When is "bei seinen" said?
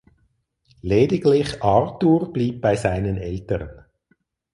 2.59-3.17